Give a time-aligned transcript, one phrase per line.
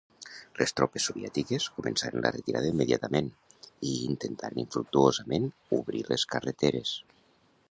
[0.59, 3.29] Les tropes soviètiques començaren la retirada immediatament,
[3.91, 5.49] i intentaren infructuosament
[5.83, 6.97] obrir les carreteres.